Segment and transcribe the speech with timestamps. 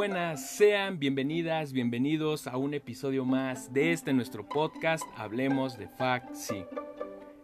[0.00, 5.90] buenas, sean bienvenidas, bienvenidos a un episodio más de este nuestro podcast Hablemos de
[6.32, 6.64] Sí.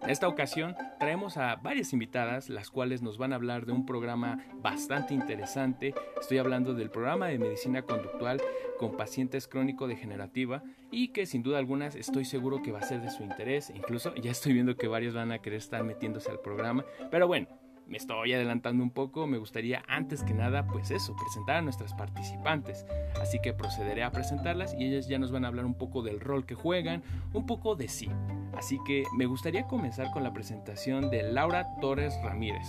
[0.00, 3.84] En esta ocasión traemos a varias invitadas, las cuales nos van a hablar de un
[3.84, 5.92] programa bastante interesante.
[6.18, 8.40] Estoy hablando del programa de medicina conductual
[8.78, 13.10] con pacientes crónico-degenerativa y que sin duda alguna estoy seguro que va a ser de
[13.10, 13.68] su interés.
[13.68, 16.86] Incluso ya estoy viendo que varios van a querer estar metiéndose al programa.
[17.10, 17.48] Pero bueno,
[17.86, 21.94] me estoy adelantando un poco, me gustaría antes que nada, pues eso, presentar a nuestras
[21.94, 22.84] participantes.
[23.20, 26.20] Así que procederé a presentarlas y ellas ya nos van a hablar un poco del
[26.20, 28.08] rol que juegan, un poco de sí.
[28.56, 32.66] Así que me gustaría comenzar con la presentación de Laura Torres Ramírez.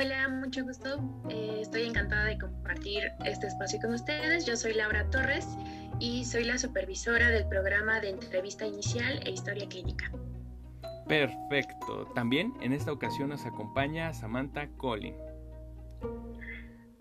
[0.00, 1.00] Hola, mucho gusto.
[1.28, 4.46] Eh, estoy encantada de compartir este espacio con ustedes.
[4.46, 5.56] Yo soy Laura Torres
[5.98, 10.08] y soy la supervisora del programa de entrevista inicial e historia clínica.
[11.08, 12.04] Perfecto.
[12.14, 15.16] También en esta ocasión nos acompaña Samantha Collin.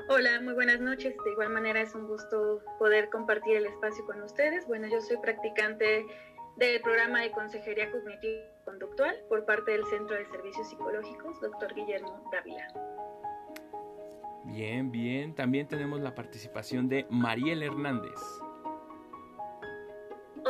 [0.09, 1.13] Hola, muy buenas noches.
[1.25, 4.65] De igual manera es un gusto poder compartir el espacio con ustedes.
[4.65, 6.05] Bueno, yo soy practicante
[6.55, 12.29] del programa de Consejería Cognitiva Conductual por parte del Centro de Servicios Psicológicos, doctor Guillermo
[12.31, 12.67] Dávila.
[14.45, 15.35] Bien, bien.
[15.35, 18.19] También tenemos la participación de Mariel Hernández.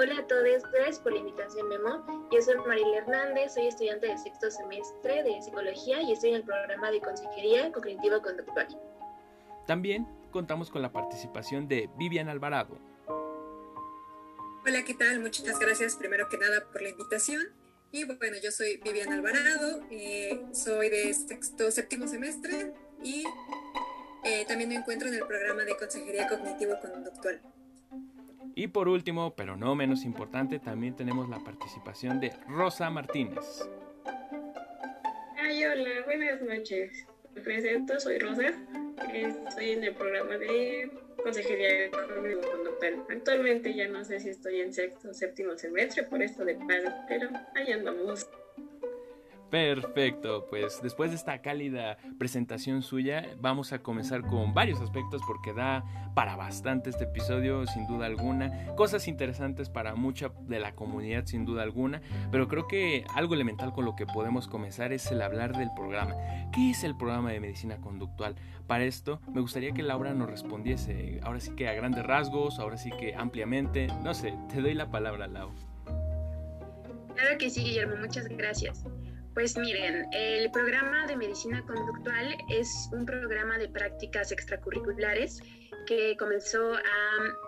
[0.09, 2.29] Hola a todos, gracias por la invitación, Memo.
[2.31, 6.43] Yo soy Mariela Hernández, soy estudiante de sexto semestre de psicología y estoy en el
[6.43, 8.67] programa de consejería cognitiva conductual.
[9.65, 12.79] También contamos con la participación de Vivian Alvarado.
[14.65, 15.19] Hola, ¿qué tal?
[15.19, 17.41] Muchas gracias primero que nada por la invitación.
[17.91, 23.25] Y bueno, yo soy Vivian Alvarado, eh, soy de sexto, séptimo semestre y
[24.23, 27.41] eh, también me encuentro en el programa de consejería cognitivo conductual.
[28.57, 33.69] Y por último, pero no menos importante, también tenemos la participación de Rosa Martínez.
[35.37, 37.05] Ay, hola, buenas noches.
[37.35, 38.51] Me presento, soy Rosa.
[39.13, 40.89] Estoy en el programa de
[41.23, 43.05] Consejería Conductual.
[43.11, 46.91] Actualmente ya no sé si estoy en sexto o séptimo semestre por esto de paro,
[47.07, 48.27] pero ahí andamos.
[49.49, 55.53] Perfecto, pues después de esta cálida presentación suya, vamos a comenzar con varios aspectos porque
[55.53, 58.75] da para bastante este episodio, sin duda alguna.
[58.75, 62.01] Cosas interesantes para mucha de la comunidad, sin duda alguna.
[62.29, 66.15] Pero creo que algo elemental con lo que podemos comenzar es el hablar del programa.
[66.51, 68.35] ¿Qué es el programa de medicina conductual?
[68.67, 72.77] Para esto, me gustaría que Laura nos respondiese, ahora sí que a grandes rasgos, ahora
[72.77, 73.87] sí que ampliamente.
[74.03, 75.51] No sé, te doy la palabra, Lau.
[77.15, 78.83] Claro que sí, Guillermo, muchas gracias.
[79.37, 85.39] Pues miren, el programa de medicina conductual es un programa de prácticas extracurriculares
[85.85, 86.79] que comenzó a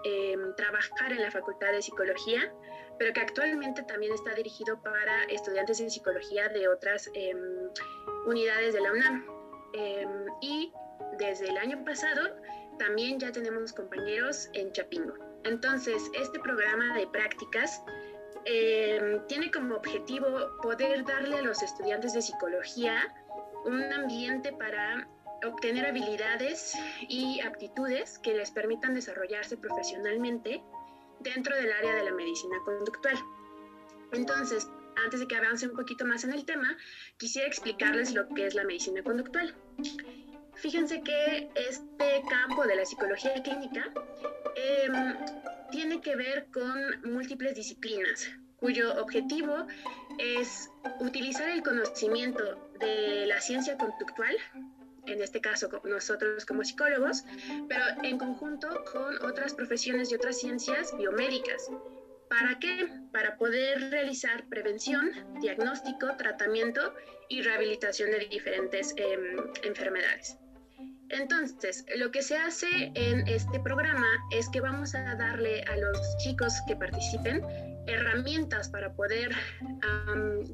[0.04, 2.54] em, trabajar en la Facultad de Psicología,
[3.00, 7.40] pero que actualmente también está dirigido para estudiantes de psicología de otras em,
[8.28, 9.26] unidades de la UNAM.
[9.74, 10.72] Em, y
[11.18, 12.36] desde el año pasado
[12.78, 15.16] también ya tenemos compañeros en Chapingo.
[15.44, 17.82] Entonces, este programa de prácticas
[18.46, 20.28] Em, tiene como objetivo
[20.62, 23.14] poder darle a los estudiantes de psicología
[23.66, 25.08] un ambiente para
[25.46, 26.74] obtener habilidades
[27.08, 30.62] y aptitudes que les permitan desarrollarse profesionalmente
[31.20, 33.18] dentro del área de la medicina conductual.
[34.12, 34.68] Entonces,
[35.04, 36.78] antes de que avance un poquito más en el tema,
[37.18, 39.56] quisiera explicarles lo que es la medicina conductual.
[40.56, 43.86] Fíjense que este campo de la psicología clínica
[44.56, 45.16] em,
[45.72, 46.80] tiene que ver con
[47.12, 49.68] múltiples disciplinas, cuyo objetivo
[50.18, 50.70] es
[51.00, 54.36] utilizar el conocimiento de la ciencia conductual,
[55.06, 57.24] en este caso nosotros como psicólogos,
[57.68, 61.70] pero en conjunto con otras profesiones y otras ciencias biomédicas.
[62.30, 62.88] ¿Para qué?
[63.12, 65.10] Para poder realizar prevención,
[65.42, 66.94] diagnóstico, tratamiento
[67.28, 70.38] y rehabilitación de diferentes em, enfermedades.
[71.10, 76.00] Entonces, lo que se hace en este programa es que vamos a darle a los
[76.18, 77.44] chicos que participen
[77.88, 79.32] herramientas para poder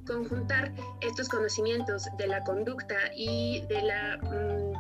[0.07, 0.71] conjuntar
[1.01, 4.74] estos conocimientos de la conducta y de la mm,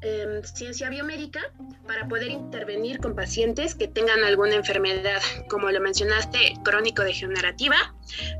[0.00, 1.40] em, ciencia biomédica
[1.86, 7.76] para poder intervenir con pacientes que tengan alguna enfermedad, como lo mencionaste, crónico-degenerativa,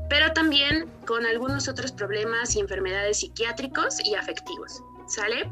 [0.09, 4.81] pero también con algunos otros problemas y enfermedades psiquiátricos y afectivos.
[5.07, 5.49] ¿Sale?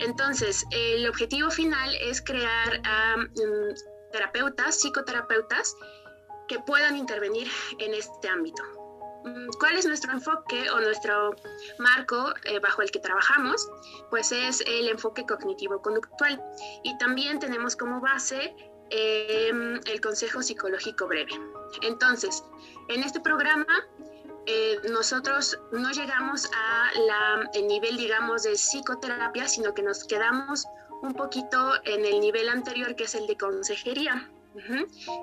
[0.00, 2.82] Entonces, el objetivo final es crear
[4.12, 5.76] terapeutas, psicoterapeutas,
[6.48, 7.48] que puedan intervenir
[7.78, 8.62] en este ámbito.
[9.24, 11.34] Mm, ¿Cuál es nuestro enfoque o nuestro
[11.78, 13.68] marco eh, bajo el que trabajamos?
[14.10, 16.42] Pues es el enfoque cognitivo-conductual.
[16.82, 18.54] Y también tenemos como base
[18.90, 21.32] em, el consejo psicológico breve.
[21.82, 22.44] Entonces,
[22.88, 23.66] en este programa
[24.46, 30.66] eh, nosotros no llegamos a la, el nivel, digamos, de psicoterapia, sino que nos quedamos
[31.02, 34.30] un poquito en el nivel anterior que es el de consejería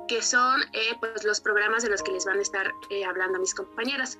[0.07, 3.39] que son eh, pues los programas de los que les van a estar eh, hablando
[3.39, 4.19] mis compañeras,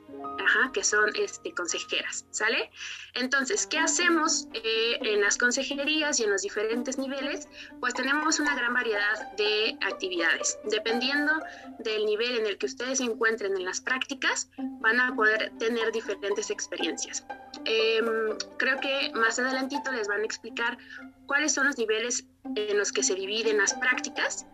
[0.73, 2.69] que son este, consejeras, ¿sale?
[3.13, 7.47] Entonces, ¿qué hacemos eh, en las consejerías y en los diferentes niveles?
[7.79, 10.57] Pues tenemos una gran variedad de actividades.
[10.69, 11.33] Dependiendo
[11.79, 15.91] del nivel en el que ustedes se encuentren en las prácticas, van a poder tener
[15.91, 17.25] diferentes experiencias.
[17.65, 20.77] Em, creo que más adelantito les van a explicar
[21.25, 22.25] cuáles son los niveles
[22.55, 24.45] en los que se dividen las prácticas,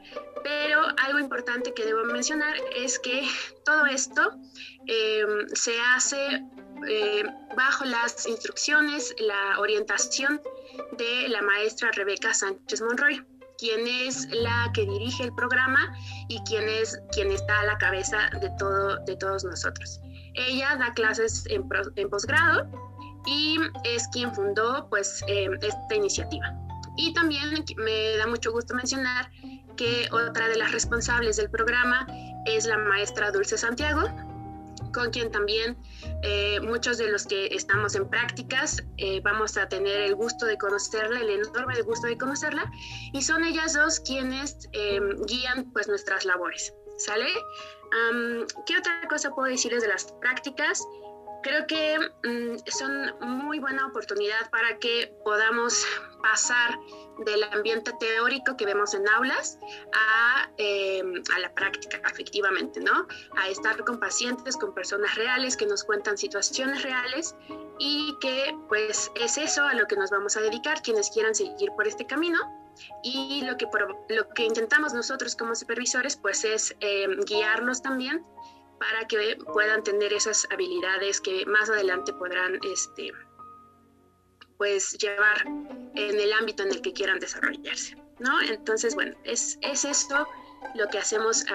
[0.44, 3.28] pero algo importante que debo mencionar es que
[3.66, 4.32] todo esto
[4.86, 6.44] em, se hace
[6.88, 7.24] eh,
[7.56, 10.42] bajo las instrucciones, la orientación
[10.98, 13.26] de la maestra Rebeca Sánchez Monroy
[13.58, 15.80] quien es la que dirige el programa
[16.28, 20.00] y quien es quien está a la cabeza de todo de todos nosotros.
[20.36, 22.68] Ella da clases en, en posgrado
[23.26, 26.67] y es quien fundó pues em, esta iniciativa.
[26.98, 29.32] Y también me da mucho gusto mencionar
[29.76, 32.08] que otra de las responsables del programa
[32.46, 34.10] es la maestra Dulce Santiago,
[34.94, 35.78] con quien también
[36.24, 40.58] eh, muchos de los que estamos en prácticas eh, vamos a tener el gusto de
[40.58, 42.72] conocerla, el enorme gusto de conocerla,
[43.14, 46.74] y son ellas dos quienes em, guían pues nuestras labores.
[46.98, 47.28] ¿Sale?
[48.66, 50.84] ¿Qué otra cosa puedo decirles de las prácticas?
[51.42, 55.86] Creo que mm, son muy buena oportunidad para que podamos
[56.22, 56.78] pasar
[57.26, 59.60] del ambiente teórico que vemos en aulas
[59.94, 63.08] a, em, a, la práctica, efectivamente, ¿no?
[63.38, 67.36] A estar con pacientes, con personas reales que nos cuentan situaciones reales
[67.80, 71.72] y que pues es eso a lo que nos vamos a dedicar quienes quieran seguir
[71.76, 72.40] por este camino.
[73.04, 73.68] Y lo que,
[74.10, 78.24] lo que intentamos nosotros como supervisores pues es eh, guiarlos también
[78.80, 83.12] para que puedan tener esas habilidades que más adelante podrán este,
[84.58, 85.46] pues llevar
[85.96, 88.42] en el ámbito en el que quieran desarrollarse, ¿no?
[88.42, 90.28] Entonces, bueno, es, es esto
[90.76, 91.46] lo que hacemos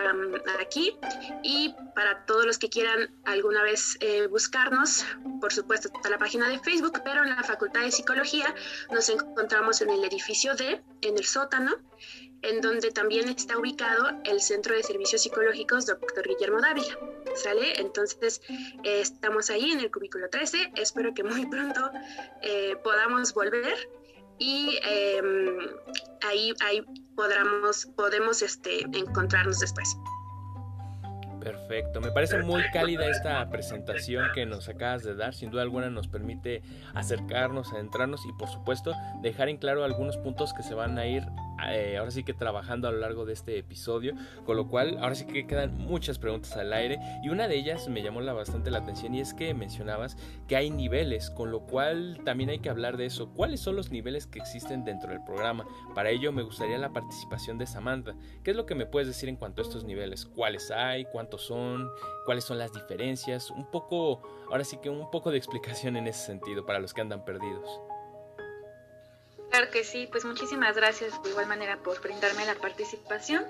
[0.61, 0.97] aquí
[1.43, 5.05] y para todos los que quieran alguna vez eh, buscarnos,
[5.41, 8.55] por supuesto está la página de Facebook, pero en la Facultad de Psicología
[8.91, 11.77] nos encontramos en el edificio D, en el sótano,
[12.43, 16.27] en donde también está ubicado el Centro de Servicios Psicológicos Dr.
[16.27, 16.99] Guillermo Dávila.
[17.35, 17.81] ¿Sale?
[17.81, 20.73] Entonces, eh, estamos ahí en el cubículo 13.
[20.77, 21.91] Espero que muy pronto
[22.43, 23.89] eh, podamos volver
[24.39, 25.59] y em,
[26.29, 26.85] ahí, ahí
[27.15, 29.97] podamos, podemos este, encontrarnos después.
[31.43, 35.91] Perfecto, me parece muy cálida esta presentación que nos acabas de dar, sin duda alguna
[35.91, 36.63] nos permite
[36.95, 38.93] acercarnos, adentrarnos y por supuesto
[39.23, 41.25] dejar en claro algunos puntos que se van a ir
[41.71, 44.15] eh, ahora sí que trabajando a lo largo de este episodio,
[44.45, 47.89] con lo cual ahora sí que quedan muchas preguntas al aire y una de ellas
[47.89, 50.17] me llamó la, bastante la atención y es que mencionabas
[50.49, 53.33] que hay niveles, con lo cual también hay que hablar de eso.
[53.33, 55.67] ¿Cuáles son los niveles que existen dentro del programa?
[55.95, 58.15] Para ello me gustaría la participación de Samantha.
[58.43, 60.27] ¿Qué es lo que me puedes decir en cuanto a estos niveles?
[60.27, 61.05] ¿Cuáles hay?
[61.07, 61.89] ¿Cuántos son?
[62.27, 63.51] ¿Cuáles son las diferencias?
[63.51, 67.01] Un poco, ahora sí que un poco de explicación en ese sentido para los que
[67.01, 67.81] andan perdidos.
[69.53, 73.45] Claro que sí, pues muchísimas gracias de igual manera por brindarme la participación.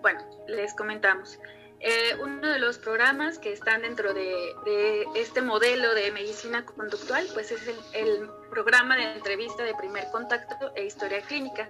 [0.00, 1.38] Bueno, les comentamos.
[1.80, 7.50] Eh, uno de los programas que están dentro de, este modelo de medicina conductual, pues
[7.50, 7.60] es
[7.92, 11.68] el, programa de entrevista de primer contacto e historia clínica,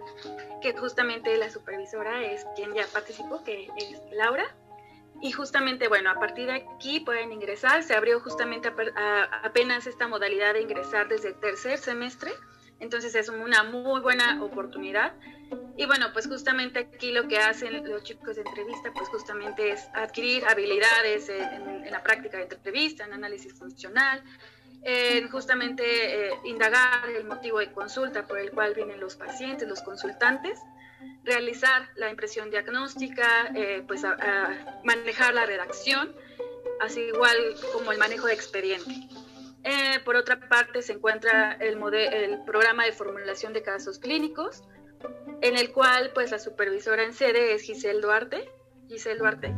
[0.62, 4.46] que justamente la supervisora es quien ya participó, que es Laura.
[5.20, 8.70] Y justamente, bueno, a partir de aquí pueden ingresar, se abrió justamente
[9.42, 12.30] apenas esta modalidad de ingresar desde el tercer semestre
[12.80, 15.12] entonces es una muy buena oportunidad.
[15.76, 19.88] Y bueno, pues justamente aquí lo que hacen los chicos de entrevista, pues justamente es
[19.94, 24.22] adquirir habilidades en, la práctica de entrevista, en análisis funcional,
[24.82, 29.82] en justamente eh, indagar el motivo de consulta por el cual vienen los pacientes, los
[29.82, 30.58] consultantes,
[31.24, 34.02] realizar la impresión diagnóstica, eh, pues
[34.84, 36.14] manejar la redacción,
[36.80, 37.36] así igual
[37.72, 39.08] como el manejo de expediente.
[39.68, 44.62] Eh, por otra parte, se encuentra el, el programa de formulación de casos clínicos,
[45.42, 48.48] en el cual pues la supervisora en sede es Giselle Duarte.
[48.86, 49.52] Giselle Duarte.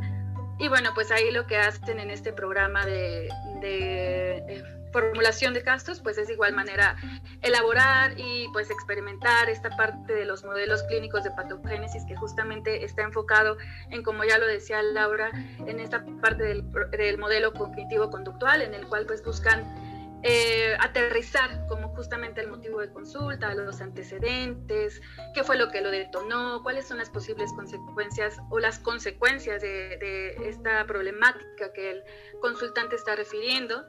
[0.59, 3.29] Y bueno, pues ahí lo que hacen en este programa de,
[3.61, 6.97] de, formulación de casos, pues es de igual manera
[7.43, 13.03] elaborar y pues experimentar esta parte de los modelos clínicos de patogénesis que justamente está
[13.03, 13.59] enfocado
[13.91, 15.31] en, como ya lo decía Laura,
[15.67, 19.88] en esta parte del, del modelo cognitivo-conductual, en el cual pues buscan
[20.23, 25.01] eh, aterrizar como justamente el motivo de consulta, los antecedentes,
[25.33, 30.37] qué fue lo que lo detonó, cuáles son las posibles consecuencias o las consecuencias de,
[30.49, 32.05] esta problemática que el
[32.41, 33.87] consultante está refiriendo.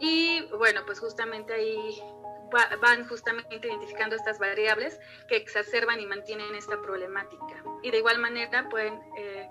[0.00, 2.00] Y bueno, pues justamente ahí
[2.80, 4.98] van justamente identificando estas variables
[5.28, 7.62] que exacerban y mantienen esta problemática.
[7.82, 9.50] Y de igual manera pueden eh,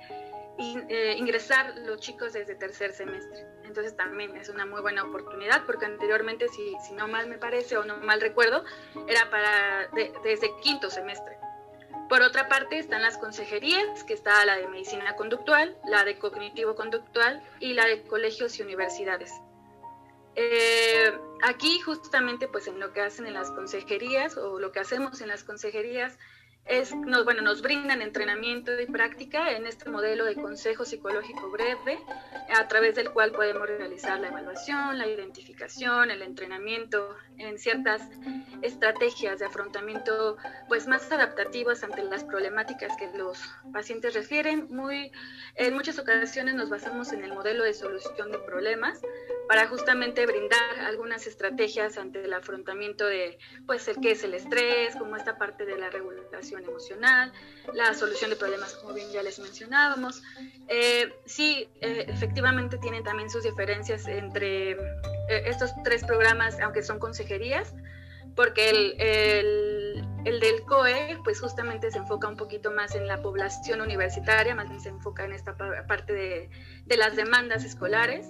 [0.59, 3.45] eh, ingresar los chicos desde tercer semestre.
[3.63, 7.77] Entonces también es una muy buena oportunidad porque anteriormente, si, si no mal me parece
[7.77, 8.63] o no mal recuerdo,
[9.07, 9.87] era para
[10.23, 11.37] desde quinto semestre.
[12.09, 16.75] Por otra parte están las consejerías, que está la de medicina conductual, la de cognitivo
[16.75, 19.33] conductual y la de colegios y universidades.
[20.39, 21.11] Eh,
[21.43, 25.29] aquí justamente pues en lo que hacen en las consejerías o lo que hacemos en
[25.29, 26.17] las consejerías
[26.69, 32.00] es, nos, bueno, nos brindan entrenamiento y práctica en este modelo de consejo psicológico breve,
[32.55, 38.01] a través del cual podemos realizar la evaluación, la identificación, el entrenamiento en ciertas
[38.62, 43.39] estrategias de afrontamiento pues más adaptativas ante las problemáticas que los
[43.71, 44.67] pacientes refieren.
[44.69, 45.12] Muy,
[45.55, 49.01] en muchas ocasiones nos basamos en el modelo de solución de problemas
[49.47, 54.95] para justamente brindar algunas estrategias ante el afrontamiento de pues el que es el estrés,
[54.95, 57.31] como esta parte de la regulación emocional,
[57.73, 60.21] la solución de problemas como bien ya les mencionábamos.
[60.67, 64.77] Eh, sí, eh, efectivamente tienen también sus diferencias entre eh,
[65.45, 67.73] estos tres programas, aunque son consejerías,
[68.35, 73.81] porque el, el, del COE, pues justamente se enfoca un poquito más en la población
[73.81, 75.55] universitaria, más bien se enfoca en esta
[75.87, 76.49] parte de,
[76.85, 78.27] de las demandas escolares.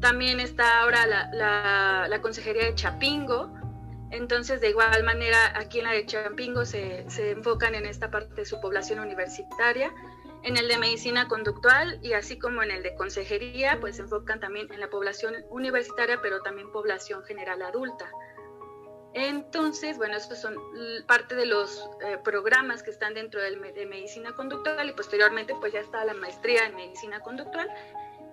[0.00, 3.52] También está ahora la, la, Consejería de Chapingo.
[4.10, 8.34] Entonces, de igual manera, aquí en la de Chapingo se, se enfocan en esta parte
[8.34, 9.92] de su población universitaria
[10.42, 14.40] en el de medicina conductual y así como en el de consejería, pues se enfocan
[14.40, 18.10] también en la población universitaria, pero también población general adulta.
[19.12, 20.56] Entonces, bueno, estos son
[21.06, 25.80] parte de los eh, programas que están dentro de medicina conductual y posteriormente pues ya
[25.80, 27.68] está la maestría en medicina conductual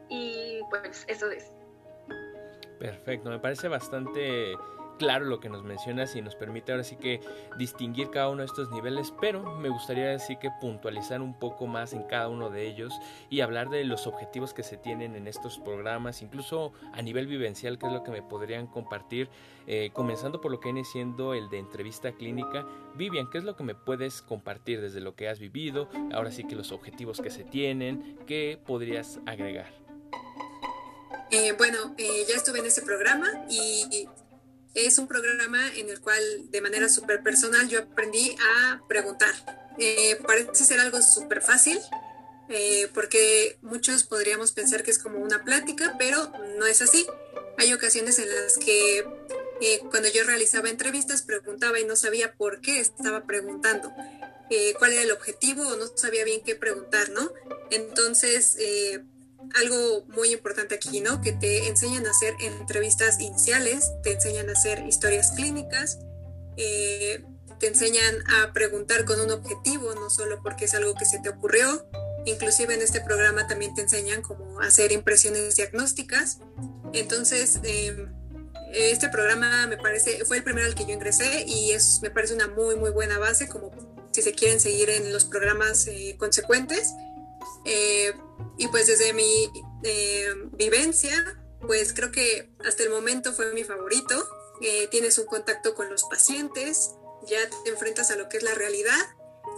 [0.08, 1.57] y pues eso es.
[2.80, 4.56] Perfecto, me parece bastante
[4.98, 7.22] claro lo que nos mencionas y nos permite ahora sí que
[7.58, 11.94] distinguir cada uno de estos niveles, pero me gustaría decir que puntualizar un poco más
[11.94, 12.94] en cada uno de ellos
[13.30, 17.78] y hablar de los objetivos que se tienen en estos programas, incluso a nivel vivencial,
[17.78, 19.30] que es lo que me podrían compartir,
[19.68, 22.66] eh, comenzando por lo que viene siendo el de entrevista clínica.
[22.96, 25.90] Vivian, ¿qué es lo que me puedes compartir desde lo que has vivido?
[26.12, 29.88] Ahora sí que los objetivos que se tienen, ¿qué podrías agregar?
[31.30, 34.08] Eh, bueno, eh, ya estuve en ese programa y
[34.74, 39.34] es un programa en el cual de manera súper personal yo aprendí a preguntar.
[39.78, 41.80] Eh, parece ser algo súper fácil,
[42.94, 47.06] porque muchos podríamos pensar que es como una plática, pero no es así.
[47.58, 49.04] Hay ocasiones en las que
[49.90, 53.92] cuando yo realizaba entrevistas preguntaba y no sabía por qué estaba preguntando,
[54.80, 57.32] cuál era el objetivo o no sabía bien qué preguntar, ¿no?
[57.70, 58.56] Entonces,
[59.56, 61.22] algo muy importante aquí, ¿no?
[61.22, 66.00] Que te enseñan a hacer entrevistas iniciales, te enseñan a hacer historias clínicas,
[66.58, 67.24] eh,
[67.60, 71.30] te enseñan a preguntar con un objetivo, no solo porque es algo que se te
[71.30, 71.88] ocurrió.
[72.26, 76.40] Inclusive en este programa también te enseñan cómo hacer impresiones diagnósticas.
[76.94, 78.14] Entonces, em,
[78.74, 82.34] este programa me parece, fue el primero al que yo ingresé y es, me parece
[82.34, 83.72] una muy, muy buena base como
[84.12, 86.94] si se quieren seguir en los programas eh, consecuentes.
[87.66, 88.14] Eh,
[88.58, 89.52] y pues desde mi
[89.84, 91.12] eh, vivencia,
[91.62, 94.28] pues creo que hasta el momento fue mi favorito.
[94.62, 96.92] Eh, tienes un contacto con los pacientes,
[97.28, 99.00] ya te enfrentas a lo que es la realidad,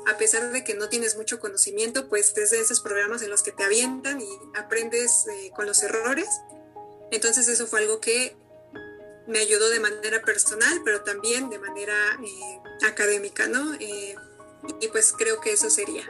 [0.07, 3.51] a pesar de que no tienes mucho conocimiento, pues desde esos programas en los que
[3.51, 6.27] te avientan y aprendes con los errores.
[7.11, 8.35] Entonces eso fue algo que
[9.27, 11.95] me ayudó de manera personal, pero también de manera
[12.85, 13.75] académica, ¿no?
[13.75, 16.09] y pues creo que eso sería.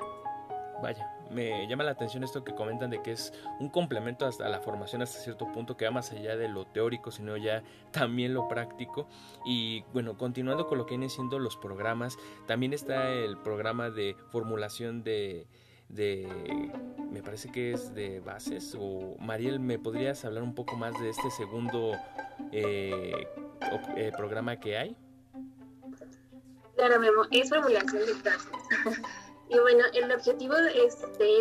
[0.82, 4.60] Vaya, me llama la atención esto que comentan de que es un complemento hasta la
[4.60, 8.48] formación hasta cierto punto que va más allá de lo teórico, sino ya también lo
[8.48, 9.08] práctico.
[9.46, 12.18] Y bueno, continuando con lo que vienen siendo los programas,
[12.48, 15.48] también está el programa de formulación de,
[15.90, 18.76] me parece que es de bases.
[18.80, 21.94] O Mariel, ¿me podrías hablar un poco más de este segundo
[22.52, 23.28] eh,
[23.96, 24.96] eh, programa que hay?
[26.76, 29.02] Claro, Memo, es formulación de bases.
[29.50, 30.86] Y bueno, el objetivo de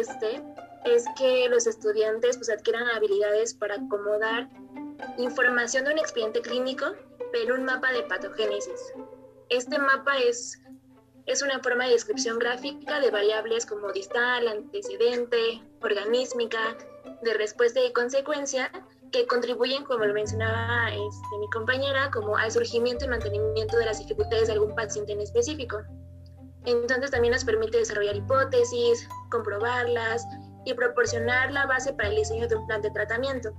[0.00, 0.42] este
[0.84, 4.48] es que los estudiantes pues, adquieran habilidades para acomodar
[5.18, 6.86] información de un expediente clínico,
[7.32, 8.94] pero un mapa de patogénesis.
[9.50, 10.58] Este mapa es,
[11.26, 16.76] es una forma de descripción gráfica de variables como distal, antecedente, organísmica,
[17.22, 18.70] de respuesta y consecuencia,
[19.10, 23.98] que contribuyen, como lo mencionaba este, mi compañera, como al surgimiento y mantenimiento de las
[23.98, 25.78] dificultades de algún paciente en específico.
[26.64, 30.26] Entonces también nos permite desarrollar hipótesis, comprobarlas
[30.64, 33.52] y proporcionar la base para el diseño de un plan de tratamiento.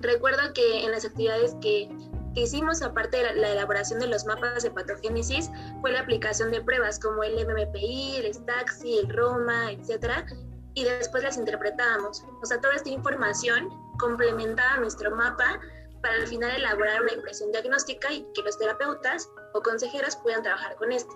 [0.00, 1.88] Recuerdo que en las actividades que
[2.34, 6.98] hicimos, aparte de la, elaboración de los mapas de patogénesis, fue la aplicación de pruebas
[6.98, 10.26] como el MMPI, el STAXI, el ROMA, etcétera,
[10.74, 12.24] y después las interpretábamos.
[12.42, 13.68] O sea, toda esta información
[13.98, 15.60] complementaba nuestro mapa
[16.02, 20.74] para al final elaborar una impresión diagnóstica y que los terapeutas o consejeros puedan trabajar
[20.76, 21.14] con este.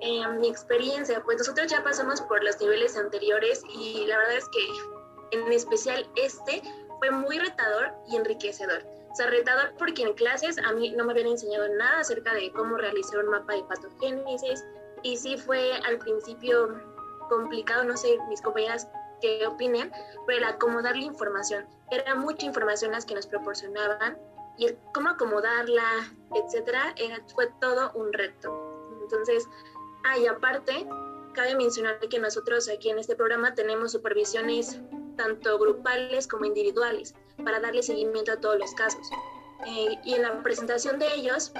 [0.00, 4.48] En mi experiencia, pues nosotros ya pasamos por los niveles anteriores y la verdad es
[4.48, 6.62] que en especial este
[6.98, 8.82] fue muy retador y enriquecedor.
[9.10, 12.52] O sea, retador porque en clases a mí no me habían enseñado nada acerca de
[12.52, 14.64] cómo realizar un mapa de patogénesis
[15.02, 16.80] y sí fue al principio
[17.28, 18.88] complicado, no sé, mis compañeras
[19.20, 19.92] qué opinen,
[20.26, 21.66] pero el acomodar la información.
[21.90, 24.18] Era mucha información las que nos proporcionaban
[24.56, 25.84] y el cómo acomodarla,
[26.34, 28.70] etcétera, era, fue todo un reto.
[29.02, 29.48] Entonces,
[30.04, 30.86] ah, y aparte,
[31.32, 34.80] cabe mencionar que nosotros aquí en este programa tenemos supervisiones
[35.16, 37.14] tanto grupales como individuales
[37.44, 39.06] para darle seguimiento a todos los casos.
[39.66, 41.52] Eh, y en la presentación de ellos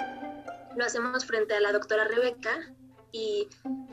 [0.77, 2.73] lo hacemos frente a la doctora Rebeca
[3.13, 3.49] y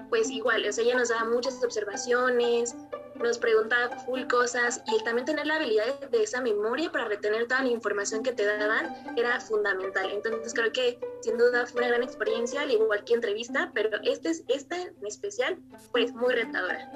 [0.09, 2.75] pues igual, o sea, ella nos da muchas observaciones,
[3.19, 7.63] nos pregunta full cosas y también tener la habilidad de, esa memoria para retener toda
[7.63, 10.09] la información que te daban era fundamental.
[10.11, 14.31] Entonces creo que sin duda fue una gran experiencia, al igual que entrevista, pero este,
[14.47, 15.57] esta en especial
[15.91, 16.89] pues muy retadora.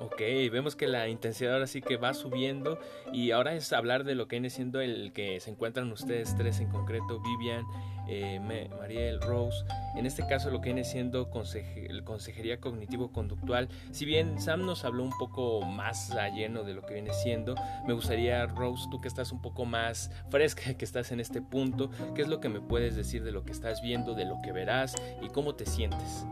[0.00, 0.18] Ok,
[0.52, 2.78] vemos que la intensidad ahora sí que va subiendo
[3.12, 6.60] y ahora es hablar de lo que viene siendo el que se encuentran ustedes tres
[6.60, 7.64] en concreto, Vivian,
[8.08, 8.40] eh,
[8.78, 9.64] Mariel, Rose.
[9.96, 13.68] En este caso lo que viene siendo consejería cognitivo-conductual.
[13.92, 17.54] Si bien Sam nos habló un poco más a lleno de lo que viene siendo,
[17.86, 21.90] me gustaría, Rose, tú que estás un poco más fresca, que estás en este punto,
[22.14, 24.52] ¿qué es lo que me puedes decir de lo que estás viendo, de lo que
[24.52, 26.26] verás y cómo te sientes?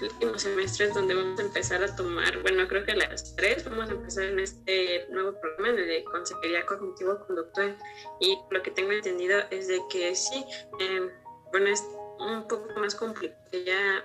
[0.00, 3.92] Últimos semestres donde vamos a empezar a tomar, bueno, creo que las tres vamos a
[3.92, 7.76] empezar en este nuevo programa, de Consejería Cognitivo-Conductual.
[8.20, 10.44] Y lo que tengo entendido es de que sí,
[10.80, 11.10] em,
[11.50, 11.82] bueno, es
[12.18, 14.04] un poco más complicado ya,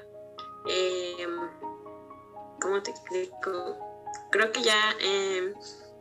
[0.69, 1.27] eh,
[2.61, 3.77] ¿cómo te explico?
[4.31, 5.53] Creo que ya em,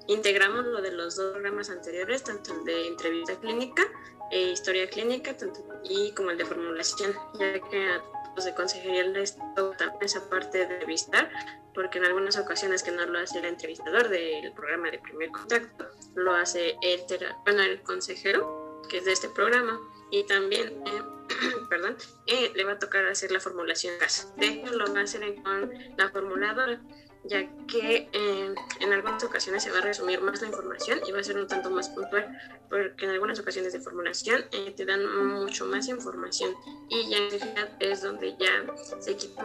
[0.06, 3.82] integramos lo de los dos programas anteriores, tanto el de entrevista clínica,
[4.30, 8.00] e historia clínica, tanto y como el de formulación, ya que
[8.36, 11.30] de consejería les toca esa parte de revistar,
[11.74, 15.86] porque en algunas ocasiones que no lo hace el entrevistador del programa de primer contacto,
[16.14, 17.00] lo hace el,
[17.44, 19.78] bueno, el consejero, que es de este programa,
[20.10, 21.02] y también, eh,
[21.70, 23.94] perdón, eh, le va a tocar hacer la formulación.
[24.36, 26.80] De hecho, lo va a hacer con la formuladora
[27.24, 31.20] ya que eh, en algunas ocasiones se va a resumir más la información y va
[31.20, 32.36] a ser un tanto más puntual,
[32.68, 35.04] porque en algunas ocasiones de formulación eh, te dan
[35.34, 36.54] mucho más información
[36.88, 38.66] y ya en es donde ya
[39.00, 39.44] se quita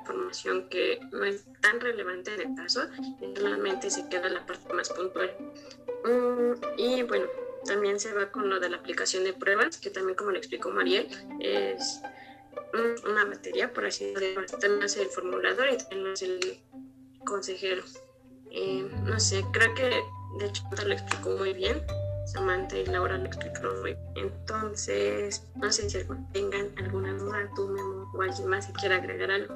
[0.00, 2.82] información que no es tan relevante en el caso
[3.20, 5.34] y realmente se queda la parte más puntual.
[6.04, 7.26] Mm, y bueno,
[7.64, 10.70] también se va con lo de la aplicación de pruebas, que también como le explicó
[10.70, 11.08] Mariel,
[11.40, 12.00] es
[13.08, 14.46] una materia, por así decirlo.
[14.46, 16.58] También hace el formulador y también hace el
[17.24, 17.82] consejero.
[18.50, 19.90] Eh, no sé, creo que
[20.38, 21.82] de hecho lo explicó muy bien.
[22.26, 24.26] Samantha y Laura lo explicaron muy bien.
[24.26, 25.98] Entonces, no sé si
[26.32, 29.54] tengan alguna duda, tú Memo, o alguien más que quiera agregar algo.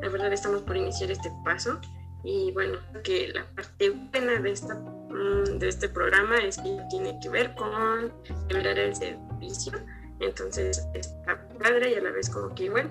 [0.00, 1.80] La verdad estamos por iniciar este paso
[2.24, 7.16] y bueno, que la parte buena de, esta, mm, de este programa es que tiene
[7.22, 8.12] que ver con
[8.48, 9.72] liberar el servicio
[10.20, 12.90] entonces está padre y a la vez como que, bueno,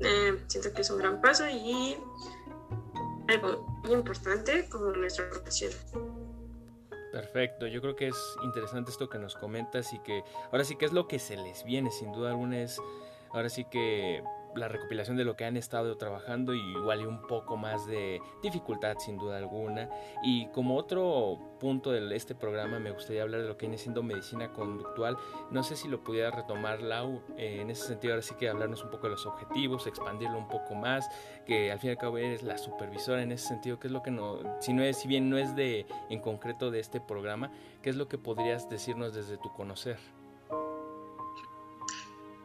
[0.00, 1.96] eh, siento que es un gran paso y
[3.28, 5.72] algo muy importante como nuestra profesión.
[7.12, 10.84] Perfecto, yo creo que es interesante esto que nos comentas y que ahora sí que
[10.84, 12.80] es lo que se les viene, sin duda alguna es,
[13.32, 14.22] ahora sí que
[14.56, 18.20] la recopilación de lo que han estado trabajando y igual y un poco más de
[18.42, 19.88] dificultad sin duda alguna.
[20.22, 24.02] Y como otro punto de este programa me gustaría hablar de lo que viene siendo
[24.02, 25.16] medicina conductual.
[25.50, 28.82] No sé si lo pudiera retomar Lau eh, en ese sentido, ahora sí que hablarnos
[28.82, 31.08] un poco de los objetivos, expandirlo un poco más,
[31.46, 34.02] que al fin y al cabo eres la supervisora en ese sentido, que es lo
[34.02, 37.50] que no, si no es, si bien no es de en concreto de este programa,
[37.82, 40.19] ¿qué es lo que podrías decirnos desde tu conocer?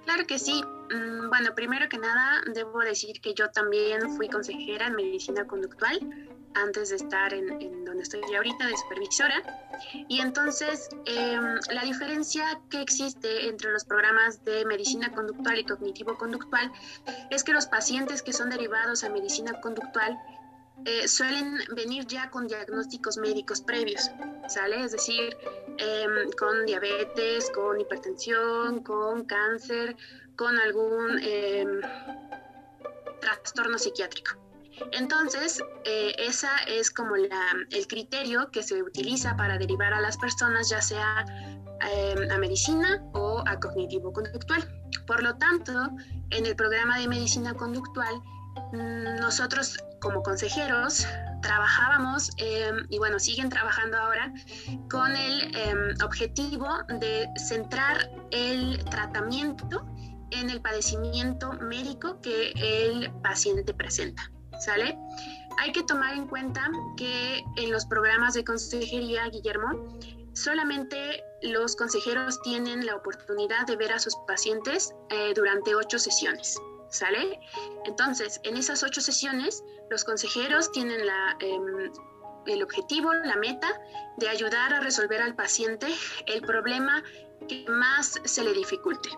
[0.05, 0.63] Claro que sí.
[0.91, 5.99] Mm, bueno, primero que nada, debo decir que yo también fui consejera en medicina conductual
[6.53, 9.43] antes de estar en, donde estoy ahorita de supervisora.
[10.07, 16.71] Y entonces, em, la diferencia que existe entre los programas de medicina conductual y cognitivo-conductual
[17.29, 20.17] es que los pacientes que son derivados a medicina conductual
[20.83, 24.11] eh, suelen venir ya con diagnósticos médicos previos,
[24.47, 24.83] ¿sale?
[24.83, 25.35] Es decir,
[25.77, 29.95] em, con diabetes, con hipertensión, con cáncer,
[30.35, 31.81] con algún em,
[33.21, 34.31] trastorno psiquiátrico.
[34.91, 40.17] Entonces, eh, esa es como la, el criterio que se utiliza para derivar a las
[40.17, 41.25] personas, ya sea
[41.81, 44.67] em, a medicina o a cognitivo-conductual.
[45.07, 45.71] Por lo tanto,
[46.31, 48.21] en el programa de medicina conductual,
[48.71, 51.05] nosotros como consejeros
[51.41, 54.33] trabajábamos em, y bueno, siguen trabajando ahora
[54.89, 56.67] con el em, objetivo
[56.99, 59.85] de centrar el tratamiento
[60.31, 64.31] en el padecimiento médico que el paciente presenta.
[64.59, 64.97] ¿Sale?
[65.59, 69.97] Hay que tomar en cuenta que en los programas de consejería, Guillermo,
[70.33, 76.57] solamente los consejeros tienen la oportunidad de ver a sus pacientes eh, durante ocho sesiones.
[76.95, 77.39] ¿Sale?
[77.85, 81.91] Entonces, en esas ocho sesiones, los consejeros tienen la, em,
[82.45, 83.81] el objetivo, la meta
[84.17, 85.87] de ayudar a resolver al paciente
[86.27, 87.03] el problema
[87.47, 89.09] que más se le dificulte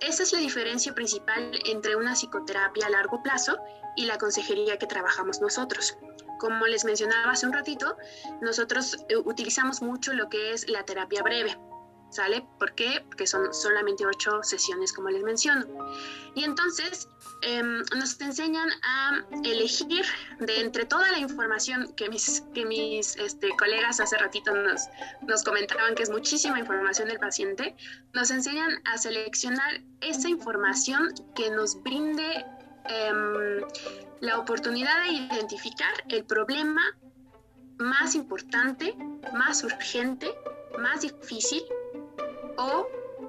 [0.00, 3.58] esa es la diferencia principal entre una psicoterapia a largo plazo
[3.96, 5.96] y la consejería que trabajamos nosotros.
[6.38, 7.96] Como les mencionaba hace un ratito,
[8.40, 11.58] nosotros eh, utilizamos mucho lo que es la terapia breve.
[12.10, 12.44] ¿Sale?
[12.58, 13.04] ¿Por qué?
[13.06, 15.64] Porque son solamente ocho sesiones, como les menciono.
[16.34, 17.08] Y entonces
[17.42, 20.04] em, nos enseñan a elegir
[20.40, 24.88] de entre toda la información que mis, que mis este, colegas hace ratito nos,
[25.22, 27.76] nos comentaban, que es muchísima información del paciente,
[28.12, 32.44] nos enseñan a seleccionar esa información que nos brinde
[32.86, 33.60] em,
[34.20, 36.82] la oportunidad de identificar el problema
[37.78, 38.96] más importante,
[39.32, 40.34] más urgente,
[40.78, 41.62] más difícil
[42.60, 42.86] o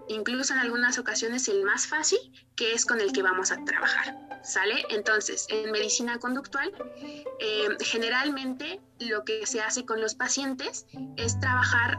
[0.10, 2.20] incluso en algunas ocasiones el más fácil,
[2.56, 4.18] que es con el que vamos a trabajar.
[4.44, 4.84] ¿Sale?
[4.90, 6.72] Entonces, en medicina conductual,
[7.40, 11.98] eh, generalmente lo que se hace con los pacientes es trabajar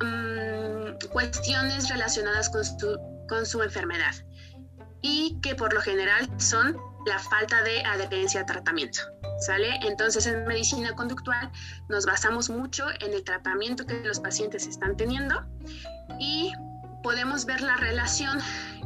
[0.00, 4.14] mm, cuestiones relacionadas con su, con su enfermedad
[5.02, 9.00] y que por lo general son la falta de adherencia a tratamiento.
[9.40, 9.80] ¿Sale?
[9.82, 11.50] Entonces en medicina conductual
[11.88, 15.44] nos basamos mucho en el tratamiento que los pacientes están teniendo
[16.22, 16.52] y
[17.02, 18.38] podemos ver la relación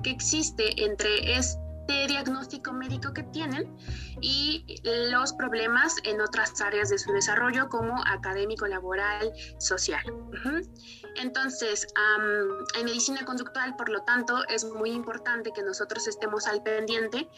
[0.03, 3.77] que existe entre este diagnóstico médico que tienen
[4.21, 4.65] y
[5.11, 10.03] los problemas en otras áreas de su desarrollo como académico, laboral, social.
[11.17, 11.87] Entonces,
[12.79, 17.29] en medicina conductual, por lo tanto, es muy importante que nosotros estemos al pendiente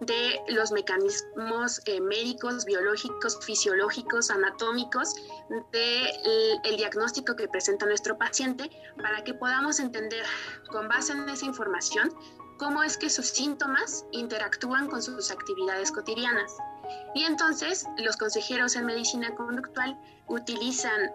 [0.00, 5.14] de los mecanismos eh, médicos, biológicos, fisiológicos, anatómicos,
[5.72, 10.24] del el diagnóstico que presenta nuestro paciente para que podamos entender
[10.70, 12.12] con base en esa información
[12.58, 16.52] cómo es que sus síntomas interactúan con sus actividades cotidianas.
[17.14, 21.12] Y entonces los consejeros en medicina conductual utilizan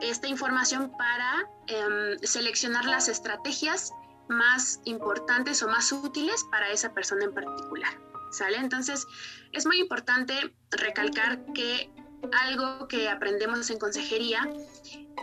[0.00, 3.92] esta información para em, seleccionar las estrategias
[4.28, 7.92] más importantes o más útiles para esa persona en particular.
[8.30, 8.56] ¿Sale?
[8.56, 9.06] Entonces,
[9.52, 11.90] es muy importante recalcar que
[12.32, 14.48] algo que aprendemos en consejería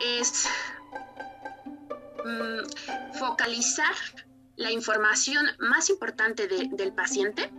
[0.01, 0.47] es
[2.23, 3.93] mm, focalizar
[4.55, 7.51] la información más importante del paciente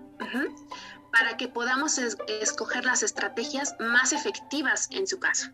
[1.12, 5.50] para que podamos escoger las estrategias más efectivas en su caso.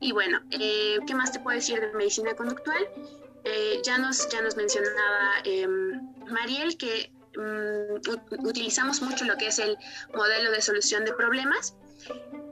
[0.00, 2.88] Y bueno, eh, ¿qué más te puedo decir de medicina conductual?
[3.50, 9.58] Eh, ya, nos, ya nos mencionaba em, Mariel que mm, utilizamos mucho lo que es
[9.58, 9.78] el
[10.14, 11.74] modelo de solución de problemas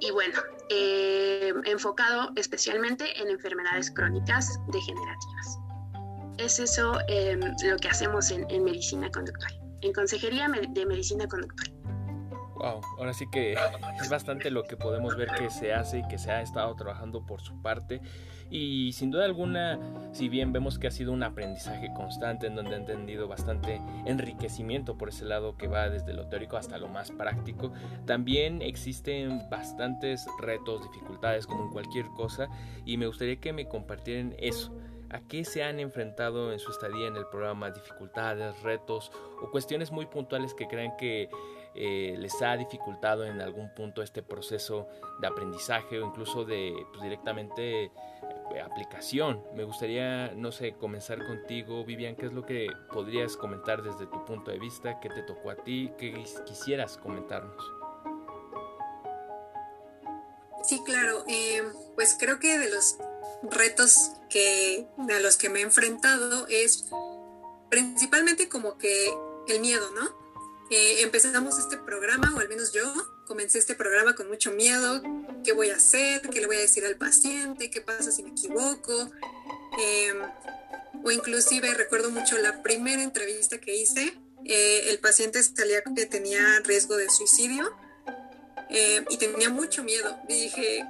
[0.00, 5.58] y bueno, eh, enfocado especialmente en enfermedades crónicas degenerativas.
[6.38, 11.72] Es eso em, lo que hacemos en, en medicina conductual, en consejería de medicina conductual.
[12.54, 13.52] Wow, ahora sí que
[14.00, 17.24] es bastante lo que podemos ver que se hace y que se ha estado trabajando
[17.26, 18.00] por su parte.
[18.50, 19.78] Y sin duda alguna,
[20.12, 24.96] si bien vemos que ha sido un aprendizaje constante en donde ha entendido bastante enriquecimiento
[24.96, 27.72] por ese lado que va desde lo teórico hasta lo más práctico,
[28.04, 32.48] también existen bastantes retos, dificultades como en cualquier cosa
[32.84, 34.72] y me gustaría que me compartieran eso.
[35.10, 37.70] ¿A qué se han enfrentado en su estadía en el programa?
[37.70, 41.28] ¿Dificultades, retos o cuestiones muy puntuales que crean que
[41.76, 44.88] eh, les ha dificultado en algún punto este proceso
[45.20, 49.42] de aprendizaje o incluso de pues, directamente eh, aplicación.
[49.54, 54.24] Me gustaría, no sé, comenzar contigo, Vivian, ¿qué es lo que podrías comentar desde tu
[54.24, 54.98] punto de vista?
[55.00, 55.92] ¿Qué te tocó a ti?
[55.98, 57.62] ¿Qué quisieras comentarnos?
[60.64, 61.24] Sí, claro.
[61.28, 61.62] Eh,
[61.94, 62.96] pues creo que de los
[63.42, 66.88] retos que a los que me he enfrentado es
[67.68, 69.10] principalmente como que
[69.48, 70.25] el miedo, ¿no?
[70.70, 72.82] Eh, empezamos este programa, o al menos yo
[73.24, 75.00] comencé este programa con mucho miedo,
[75.44, 78.30] qué voy a hacer, qué le voy a decir al paciente, qué pasa si me
[78.30, 79.10] equivoco,
[79.78, 80.18] em,
[81.04, 86.60] o inclusive recuerdo mucho la primera entrevista que hice, eh, el paciente salía que tenía
[86.64, 87.70] riesgo de suicidio
[88.68, 90.18] eh, y tenía mucho miedo.
[90.28, 90.84] dije,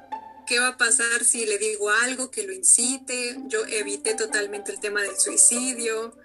[0.46, 3.36] ¿qué va a pasar si le digo algo que lo incite?
[3.46, 6.16] Yo evité totalmente el tema del suicidio,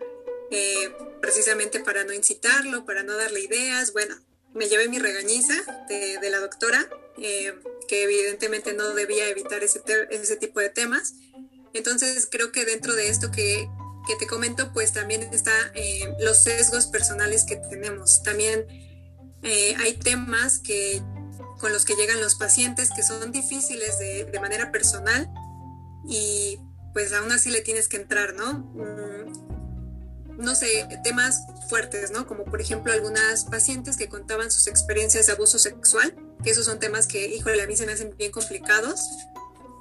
[0.51, 3.93] eh, precisamente para no incitarlo, para no darle ideas.
[3.93, 4.15] Bueno,
[4.53, 5.55] me llevé mi regañiza
[5.87, 6.87] de, la doctora,
[7.17, 11.15] que evidentemente no debía evitar ese, ese tipo de temas.
[11.73, 13.69] Entonces creo que dentro de esto que,
[14.07, 18.23] que te comento, pues también está eh, los sesgos personales que tenemos.
[18.23, 18.65] También
[19.43, 21.01] eh, hay temas que
[21.59, 25.29] con los que llegan los pacientes que son difíciles de, de, manera personal
[26.07, 26.59] y
[26.91, 28.67] pues aún así le tienes que entrar, ¿no?
[30.41, 32.27] No sé, temas fuertes, ¿no?
[32.27, 36.79] Como por ejemplo algunas pacientes que contaban sus experiencias de abuso sexual, que esos son
[36.79, 39.01] temas que, híjole, a mí se me hacen bien complicados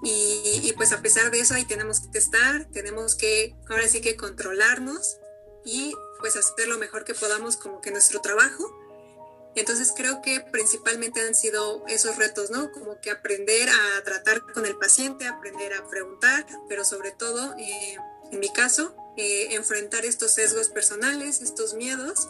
[0.02, 4.16] y, pues a pesar de eso ahí tenemos que testar, tenemos que ahora sí que
[4.16, 5.18] controlarnos
[5.64, 8.76] y pues hacer lo mejor que podamos como que nuestro trabajo.
[9.56, 12.70] Entonces creo que principalmente han sido esos retos, ¿no?
[12.70, 17.96] Como que aprender a tratar con el paciente, aprender a preguntar, pero sobre todo, eh,
[18.30, 22.28] en mi caso, eh, enfrentar estos sesgos personales, estos miedos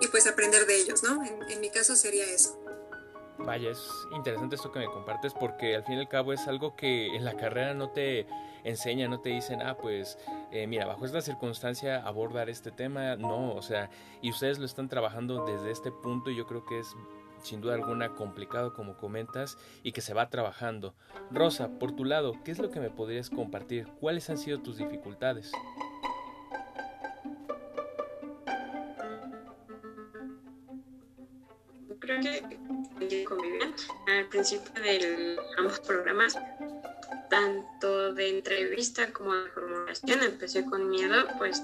[0.00, 1.22] y pues aprender de ellos, ¿no?
[1.24, 2.58] en mi caso sería eso.
[3.38, 6.76] Vaya, es interesante esto que me compartes porque al fin y al cabo es algo
[6.76, 8.26] que en la carrera no te
[8.62, 10.18] enseña, no te dicen, ah, pues
[10.52, 13.90] eh, mira, bajo esta circunstancia abordar este tema, no, o sea,
[14.22, 16.86] y ustedes lo están trabajando desde este punto y yo creo que es
[17.44, 20.94] sin duda alguna complicado como comentas y que se va trabajando.
[21.30, 23.86] Rosa, por tu lado, ¿qué es lo que me podrías compartir?
[24.00, 25.52] ¿Cuáles han sido tus dificultades?
[32.00, 33.76] Creo que conviviendo
[34.06, 36.38] al principio de ambos programas,
[37.34, 41.62] tanto de entrevista como de formulación, empecé con miedo, pues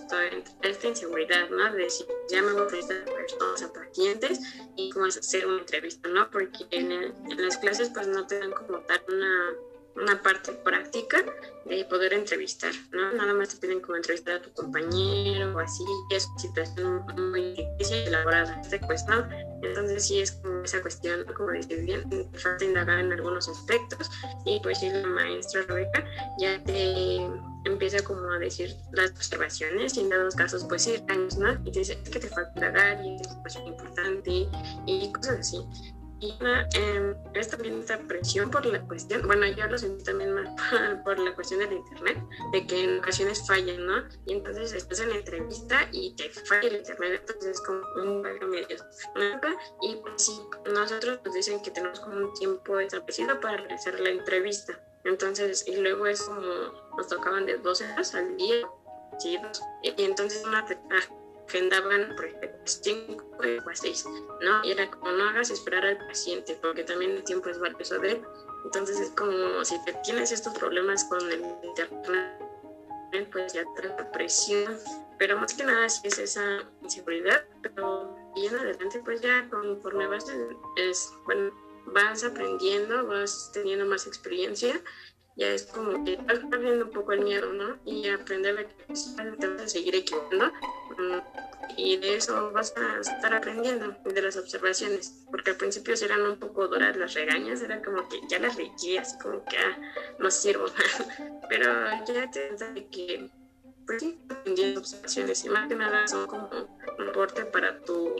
[0.62, 1.72] esta inseguridad, ¿no?
[1.72, 4.40] De si ya me voy a presentar a personas, a pacientes
[4.76, 6.28] y cómo hacer una entrevista, ¿no?
[6.30, 9.52] Porque en, en las clases pues no te dan como tal una
[9.96, 11.18] una parte práctica
[11.64, 13.12] de poder entrevistar, ¿no?
[13.12, 17.04] Nada más te piden como entrevistar a tu compañero o así, y es una situación
[17.30, 19.28] muy difícil y elaborada, te cuesta,
[19.62, 22.03] entonces sí es como esa cuestión, como decir bien,
[22.35, 24.11] falta indagar en algunos aspectos
[24.44, 26.05] y pues sí la maestra Rebeca
[26.38, 27.18] ya te
[27.64, 31.53] empieza como a decir las observaciones y en dados casos pues sí, años, ¿no?
[31.64, 34.49] Y te dice que te falta indagar y es importante
[34.87, 35.59] y cosas así.
[36.20, 40.48] Y eh, es también esta presión por la cuestión, bueno, yo lo sentí también más
[41.04, 42.18] por, la cuestión del internet,
[42.52, 44.04] de que en ocasiones fallan, ¿no?
[44.26, 48.20] Y entonces estás en la entrevista y te falla el internet, entonces es como un
[48.20, 48.76] medio
[49.83, 50.38] Y pues sí,
[50.72, 54.78] nosotros nos dicen que tenemos como un tiempo establecido para realizar la entrevista.
[55.04, 56.42] Entonces, y luego es como
[56.98, 58.68] nos tocaban de 12 horas al día,
[59.83, 60.66] y entonces una
[61.50, 64.04] agendaban, por ejemplo, 5 o 6,
[64.40, 64.64] ¿no?
[64.64, 68.12] Y era como no hagas esperar al paciente, porque también el tiempo es valioso de
[68.12, 68.22] él.
[68.64, 72.40] Entonces es como si te tienes estos problemas con el internet,
[73.32, 74.78] pues ya trae la presión,
[75.18, 80.06] pero más que nada sí es esa inseguridad, pero y en adelante pues ya conforme
[80.06, 80.26] vas,
[80.76, 81.50] es, bueno,
[81.86, 84.80] vas aprendiendo, vas teniendo más experiencia
[85.40, 87.79] ya es como que estás perdiendo un poco el miedo, ¿no?
[87.87, 88.94] Y aprender que
[89.38, 90.53] te vas a seguir equivocando.
[90.98, 91.18] Mm,
[91.79, 96.37] y de eso vas a estar aprendiendo de las observaciones, porque al principio eran un
[96.37, 99.79] poco duras las regañas, era como que ya las leí, así como que ah,
[100.18, 100.66] no sirvo,
[101.48, 101.72] pero
[102.07, 103.31] ya te das de que,
[103.87, 104.18] pues sí,
[104.76, 106.50] observaciones y más que nada son como
[106.98, 108.14] un aporte para tu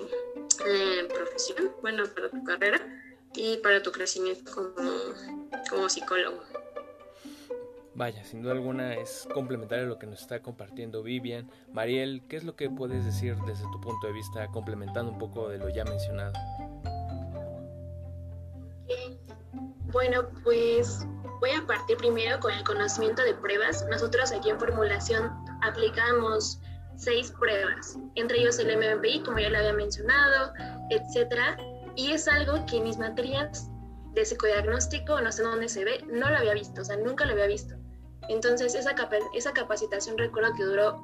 [0.66, 2.80] eh, profesión, bueno, para tu carrera
[3.35, 4.90] y para tu crecimiento como,
[5.68, 6.49] como psicólogo.
[7.94, 11.50] Vaya, sin duda alguna es complementario a lo que nos está compartiendo Vivian.
[11.72, 15.48] Mariel, ¿qué es lo que puedes decir desde tu punto de vista, complementando un poco
[15.48, 16.33] de lo ya mencionado?
[19.92, 21.05] Bueno, pues
[21.40, 23.85] voy a partir primero con el conocimiento de pruebas.
[23.90, 26.61] Nosotros aquí en formulación aplicamos
[26.96, 30.53] seis pruebas, entre ellos el MMPI, como ya lo había mencionado,
[30.90, 31.57] etcétera.
[31.96, 33.68] Y es algo que en mis materias
[34.12, 37.33] de psicodiagnóstico, no sé dónde se ve, no lo había visto, o sea, nunca lo
[37.33, 37.79] había visto.
[38.28, 38.94] Entonces esa,
[39.35, 41.02] esa capacitación recuerdo que duró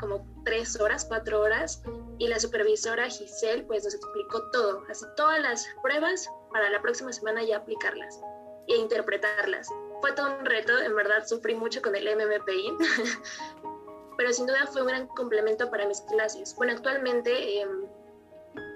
[0.00, 1.82] como tres horas, cuatro horas,
[2.18, 7.12] y la supervisora Giselle pues nos explicó todo, así todas las pruebas para la próxima
[7.12, 8.20] semana ya aplicarlas
[8.68, 9.68] e interpretarlas.
[10.00, 12.72] Fue todo un reto, en verdad sufrí mucho con el MMPI,
[14.16, 16.54] pero sin duda fue un gran complemento para mis clases.
[16.56, 17.86] Bueno, actualmente em,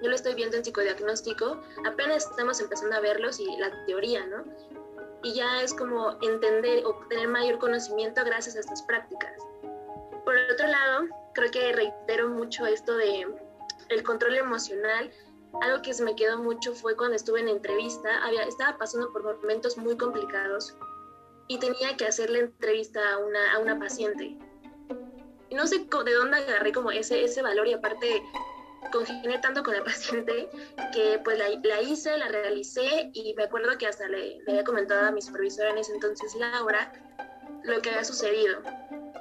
[0.01, 4.43] yo lo estoy viendo en psicodiagnóstico, apenas estamos empezando a verlos y la teoría, ¿no?
[5.23, 9.33] Y ya es como entender o tener mayor conocimiento gracias a estas prácticas.
[10.25, 13.27] Por otro lado, creo que reitero mucho esto de
[13.89, 15.11] el control emocional,
[15.61, 19.23] algo que se me quedó mucho fue cuando estuve en entrevista, había, estaba pasando por
[19.23, 20.75] momentos muy complicados
[21.47, 24.37] y tenía que hacerle entrevista a una, a una paciente.
[25.49, 28.21] Y no sé de dónde agarré como ese, ese valor y aparte
[28.91, 30.49] congenié tanto con la paciente
[30.93, 34.63] que pues la, la, hice, la realicé y me acuerdo que hasta le, le había
[34.63, 36.91] comentado a mi supervisora en ese entonces, Laura,
[37.63, 38.61] lo que había sucedido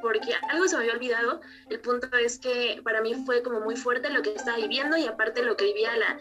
[0.01, 1.41] porque algo se me había olvidado.
[1.69, 5.07] El punto es que para mí fue como muy fuerte lo que estaba viviendo y
[5.07, 6.19] aparte lo que vivía la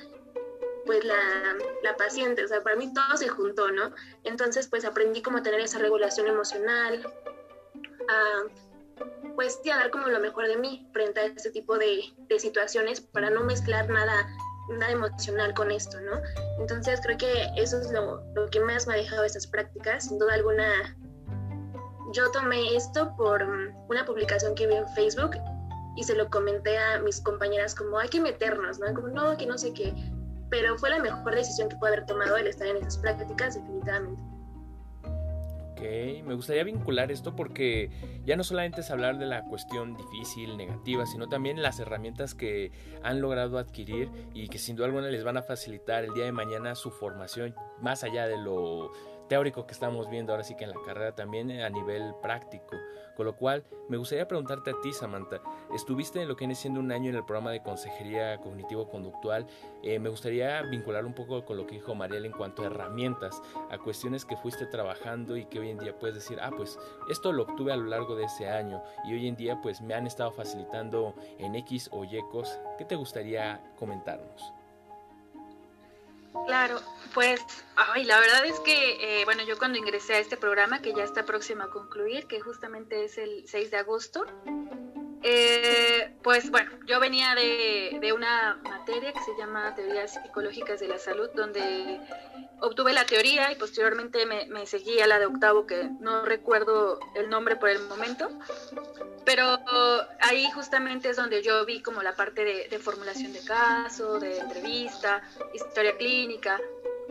[0.86, 1.18] pues la,
[1.84, 3.94] la paciente, o sea, para mí todo se juntó, ¿no?
[4.24, 7.06] Entonces, pues aprendí cómo tener esa regulación emocional,
[8.08, 8.44] a,
[9.36, 12.40] pues sí, a dar como lo mejor de mí frente a este tipo de, de
[12.40, 14.28] situaciones para no mezclar nada
[14.70, 16.22] nada emocional con esto, ¿no?
[16.60, 20.06] Entonces creo que eso es lo, lo, que más me ha dejado estas prácticas.
[20.06, 20.98] Sin duda alguna
[22.14, 23.44] yo tomé esto por
[23.90, 25.32] una publicación que vi en Facebook
[25.96, 28.94] y se lo comenté a mis compañeras como hay que meternos, ¿no?
[28.94, 29.94] Como no, que no sé qué.
[30.50, 34.37] Pero fue la mejor decisión que pude haber tomado el estar en esas prácticas, definitivamente.
[35.78, 35.84] Ok,
[36.26, 37.92] me gustaría vincular esto porque
[38.26, 42.72] ya no solamente es hablar de la cuestión difícil, negativa, sino también las herramientas que
[43.04, 46.32] han logrado adquirir y que sin duda alguna les van a facilitar el día de
[46.32, 48.92] mañana su formación más allá de lo
[49.28, 52.76] teórico que estamos viendo ahora sí que en la carrera también a nivel práctico.
[53.16, 55.42] Con lo cual, me gustaría preguntarte a ti, Samantha,
[55.74, 59.48] estuviste en lo que viene siendo un año en el programa de consejería cognitivo-conductual.
[59.82, 63.42] Eh, me gustaría vincular un poco con lo que dijo Mariel en cuanto a herramientas,
[63.72, 66.78] a cuestiones que fuiste trabajando y que hoy en día puedes decir, ah, pues
[67.10, 69.96] esto lo obtuve a lo largo de ese año y hoy en día pues me
[69.96, 72.60] han estado facilitando en X o Y cosas.
[72.78, 74.54] ¿Qué te gustaría comentarnos?
[76.46, 76.80] Claro,
[77.14, 77.42] pues,
[77.76, 81.04] ay, la verdad es que, eh, bueno, yo cuando ingresé a este programa, que ya
[81.04, 84.26] está próximo a concluir, que justamente es el 6 de agosto,
[85.24, 90.88] eh, pues bueno, yo venía de, de, una materia que se llama Teorías Psicológicas de
[90.88, 92.00] la Salud, donde
[92.60, 97.00] obtuve la teoría y posteriormente me, me seguí a la de octavo, que no recuerdo
[97.16, 98.30] el nombre por el momento,
[99.26, 99.60] pero
[100.22, 104.38] ahí justamente es donde yo vi como la parte de, de formulación de caso, de
[104.38, 105.22] entrevista,
[105.54, 106.60] historia clínica,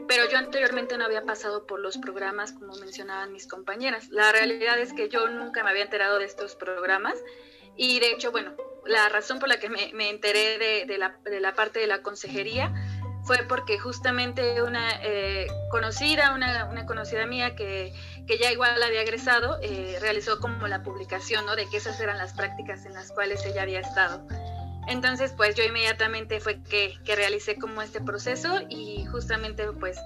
[0.07, 4.09] pero yo anteriormente no había pasado por los programas como mencionaban mis compañeras.
[4.11, 7.17] La realidad es que yo nunca me había enterado de estos programas
[7.77, 8.55] y de hecho, bueno,
[8.87, 11.87] la razón por la que me, me enteré de, de, la, de, la, parte de
[11.87, 12.73] la consejería
[13.25, 17.93] fue porque justamente una eh, conocida, una, una, conocida mía que,
[18.27, 21.57] que, ya igual había egresado, eh, realizó como la publicación, ¿no?
[21.57, 24.25] De que esas eran las prácticas en las cuales ella había estado.
[24.87, 29.99] Entonces, pues yo inmediatamente fue que, que realicé como este proceso y justamente pues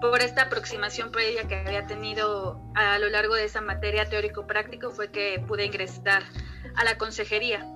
[0.00, 5.10] por esta aproximación previa que había tenido a lo largo de esa materia teórico-práctico fue
[5.10, 6.22] que pude ingresar
[6.74, 7.66] a la consejería.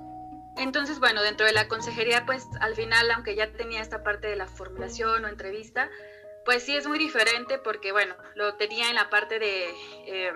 [0.56, 4.36] Entonces, bueno, dentro de la consejería, pues al final, aunque ya tenía esta parte de
[4.36, 5.88] la formulación o entrevista,
[6.44, 9.70] pues sí es muy diferente porque, bueno, lo tenía en la parte de...
[10.06, 10.32] Eh,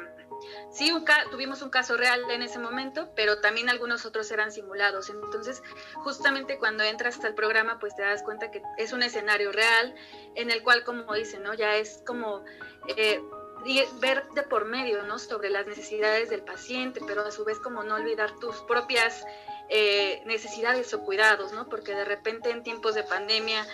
[0.70, 0.92] sí,
[1.30, 5.10] tuvimos un caso real en ese momento, pero también algunos otros eran simulados.
[5.10, 5.62] Entonces,
[5.96, 9.94] justamente cuando entras al programa, pues te das cuenta que es un escenario real
[10.34, 11.54] en el cual, como dicen, ¿no?
[11.54, 12.44] Ya es como...
[12.96, 13.20] Eh,
[14.00, 15.18] ver de por medio, ¿no?
[15.18, 19.24] Sobre las necesidades del paciente, pero a su vez como no olvidar tus propias
[19.68, 21.68] eh, necesidades o cuidados, ¿no?
[21.68, 23.66] Porque de repente en tiempos de pandemia,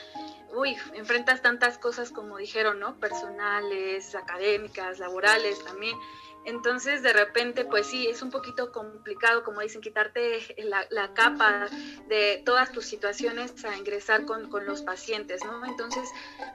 [0.55, 2.95] uy, enfrentas tantas cosas como dijeron, ¿no?
[3.01, 5.97] Personales, académicas, laborales también.
[6.45, 11.67] Entonces, de repente, pues sí, es un poquito complicado, como dicen, quitarte la, la capa
[12.09, 15.65] de todas tus situaciones a ingresar con, con, los pacientes, ¿no?
[15.67, 16.09] Entonces,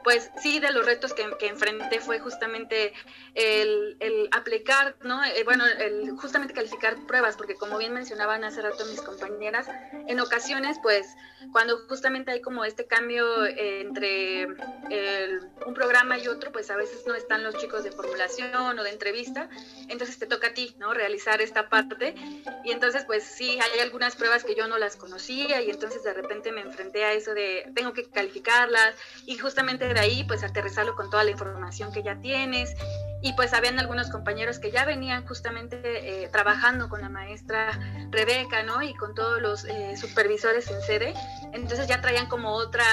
[0.03, 2.93] pues sí, de los retos que, que enfrenté fue justamente
[3.35, 3.97] el,
[4.31, 5.23] aplicar, ¿no?
[5.23, 9.67] Eh, bueno, el justamente calificar pruebas, porque como bien mencionaban hace rato mis compañeras,
[10.07, 11.07] en ocasiones, pues,
[11.51, 14.43] cuando justamente hay como este cambio entre
[14.89, 18.83] el, un programa y otro, pues a veces no están los chicos de formulación o
[18.83, 19.49] de entrevista,
[19.89, 20.93] entonces te toca a ti, ¿no?
[20.93, 22.15] Realizar esta parte.
[22.63, 26.13] Y entonces, pues sí, hay algunas pruebas que yo no las conocía y entonces de
[26.13, 30.95] repente me enfrenté a eso de tengo que calificarlas y justamente de ahí, pues aterrizarlo
[30.95, 32.73] con toda la información que ya tienes.
[33.21, 37.79] Y pues habían algunos compañeros que ya venían justamente eh, trabajando con la maestra
[38.11, 38.81] Rebeca, ¿no?
[38.83, 41.13] Y con todos los eh, supervisores en sede.
[41.53, 42.85] Entonces ya traían como otra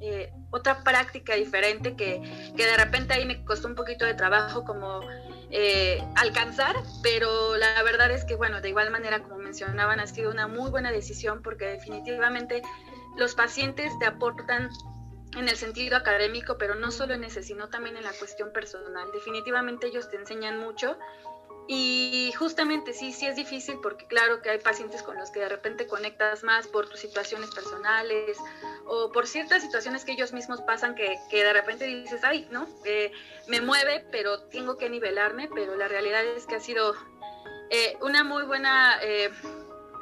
[0.00, 2.20] eh, otra práctica diferente que,
[2.56, 5.00] que, de repente ahí me costó un poquito de trabajo como
[5.56, 10.32] eh, alcanzar, pero la verdad es que, bueno, de igual manera, como mencionaban, ha sido
[10.32, 12.60] una muy buena decisión porque definitivamente
[13.16, 14.68] los pacientes te aportan
[15.36, 19.06] en el sentido académico, pero no solo en ese, sino también en la cuestión personal.
[19.12, 20.98] Definitivamente ellos te enseñan mucho
[21.66, 25.48] y justamente sí, sí es difícil porque claro que hay pacientes con los que de
[25.48, 28.36] repente conectas más por tus situaciones personales
[28.84, 32.68] o por ciertas situaciones que ellos mismos pasan que, que de repente dices, ay, ¿no?
[32.84, 33.12] Eh,
[33.48, 36.94] me mueve, pero tengo que nivelarme, pero la realidad es que ha sido
[37.70, 39.30] eh, una muy buena eh,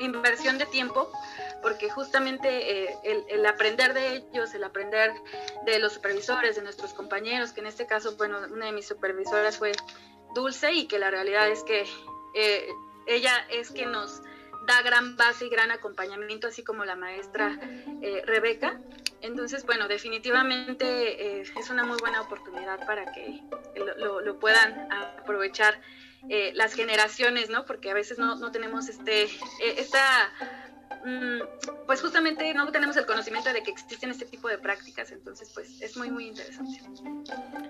[0.00, 1.12] inversión de tiempo
[1.62, 5.12] porque justamente el, el, aprender de ellos, el aprender
[5.64, 9.58] de los supervisores, de nuestros compañeros, que en este caso, bueno, una de mis supervisoras
[9.58, 9.70] fue
[10.34, 11.86] Dulce y que la realidad es que
[12.34, 12.68] eh,
[13.06, 14.22] ella es que nos
[14.66, 17.58] da gran base y gran acompañamiento, así como la maestra
[18.00, 18.80] eh, Rebeca.
[19.20, 23.40] Entonces, bueno, definitivamente eh, es una muy buena oportunidad para que
[23.98, 25.80] lo, lo puedan aprovechar
[26.54, 27.64] las generaciones, ¿no?
[27.64, 29.28] Porque a veces no, no tenemos este,
[29.60, 30.30] esta
[31.86, 35.80] pues justamente no tenemos el conocimiento de que existen este tipo de prácticas, entonces pues
[35.80, 36.80] es muy muy interesante.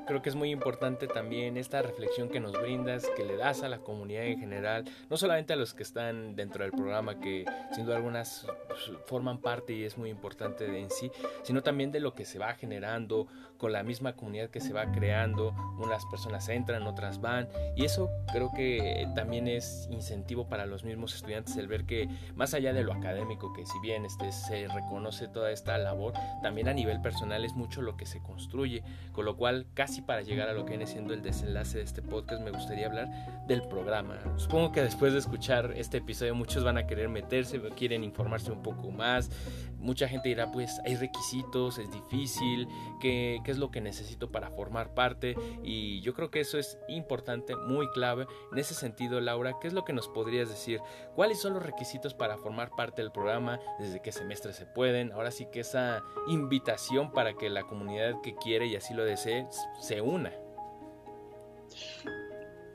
[0.06, 3.68] Creo que es muy importante también esta reflexión que nos brindas, que le das a
[3.68, 7.44] la comunidad en general, no solamente a los que están dentro del programa, que
[7.74, 11.10] sin duda algunas pues, forman parte y es muy importante en sí,
[11.42, 13.26] sino también de lo que se va generando
[13.62, 18.10] con la misma comunidad que se va creando, unas personas entran, otras van, y eso
[18.32, 22.82] creo que también es incentivo para los mismos estudiantes el ver que más allá de
[22.82, 27.44] lo académico, que si bien este, se reconoce toda esta labor, también a nivel personal
[27.44, 28.82] es mucho lo que se construye,
[29.12, 32.02] con lo cual casi para llegar a lo que viene siendo el desenlace de este
[32.02, 34.18] podcast me gustaría hablar del programa.
[34.38, 38.64] Supongo que después de escuchar este episodio muchos van a querer meterse, quieren informarse un
[38.64, 39.30] poco más,
[39.78, 42.66] mucha gente dirá pues hay requisitos, es difícil,
[43.00, 47.54] ¿qué, es lo que necesito para formar parte y yo creo que eso es importante,
[47.56, 48.26] muy clave.
[48.50, 50.80] En ese sentido, Laura, ¿qué es lo que nos podrías decir?
[51.14, 55.30] ¿Cuáles son los requisitos para formar parte del programa, desde qué semestre se pueden, ahora
[55.30, 59.46] sí que esa invitación para que la comunidad que quiere y así lo desee
[59.80, 60.32] se una.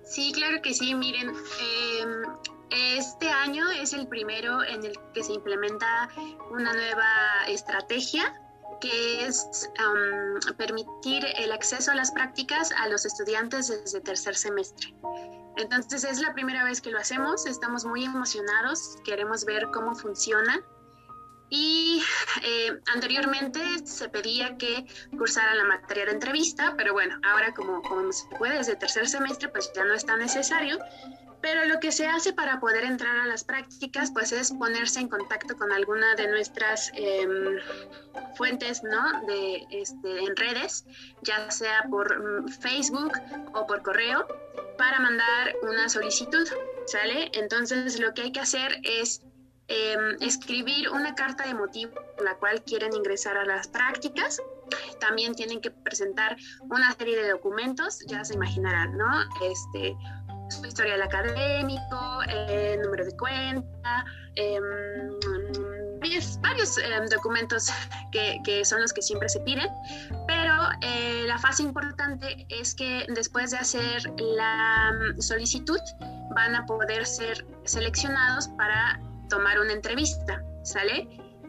[0.03, 2.23] Sí, claro que sí, miren, em,
[2.71, 6.09] este año es el primero en el que se implementa
[6.51, 8.41] una nueva estrategia
[8.79, 9.69] que es
[10.57, 14.93] permitir el acceso a las prácticas a los estudiantes desde tercer semestre.
[15.57, 20.61] Entonces es la primera vez que lo hacemos, estamos muy emocionados, queremos ver cómo funciona.
[21.49, 22.03] Y
[22.43, 24.85] eh, anteriormente se pedía que
[25.17, 29.47] cursara la materia de entrevista, pero bueno, ahora como, como se puede desde tercer semestre,
[29.49, 30.77] pues ya no es tan necesario.
[31.39, 35.07] Pero lo que se hace para poder entrar a las prácticas, pues es ponerse en
[35.07, 37.59] contacto con alguna de nuestras em,
[38.35, 39.25] fuentes, ¿no?
[39.27, 40.85] De, este, en redes,
[41.21, 43.13] ya sea por mm, Facebook
[43.53, 44.27] o por correo,
[44.77, 46.47] para mandar una solicitud,
[46.87, 47.29] ¿sale?
[47.33, 49.21] Entonces lo que hay que hacer es
[49.67, 54.41] em, escribir una carta de motivo por la cual quieren ingresar a las prácticas.
[54.99, 59.07] También tienen que presentar una serie de documentos, ya se imaginarán, ¿no?
[59.43, 59.95] Este,
[60.49, 64.05] su historial académico, el número de cuenta,
[64.35, 64.63] em,
[66.41, 67.69] varios, em, documentos
[68.11, 69.67] que, que, son los que siempre se piden,
[70.27, 75.79] pero eh, la fase importante es que después de hacer la mm, solicitud
[76.35, 78.99] van a poder ser seleccionados para
[79.29, 81.07] tomar una entrevista, ¿sale?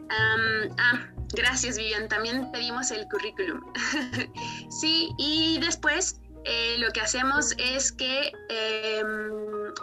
[0.09, 3.61] ah, gracias Vivian, también pedimos el currículum.
[4.69, 9.73] sí, y después eh, lo que hacemos es que em,